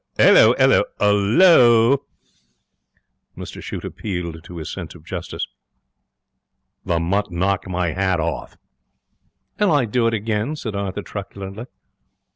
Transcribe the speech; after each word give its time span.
'Ullo, 0.19 0.55
'ullo, 0.55 0.83
'ul 0.99 1.21
lo!' 1.37 2.05
Mr 3.37 3.61
Shute 3.61 3.85
appealed 3.85 4.43
to 4.45 4.57
his 4.57 4.73
sense 4.73 4.95
of 4.95 5.03
justice. 5.05 5.45
'The 6.85 6.99
mutt 6.99 7.31
knocked 7.31 7.67
me 7.67 7.91
hat 7.93 8.19
off.' 8.19 8.57
'And 9.59 9.69
I'd 9.69 9.91
do 9.91 10.07
it 10.07 10.15
again,' 10.15 10.55
said 10.55 10.75
Arthur, 10.75 11.03
truculently. 11.03 11.65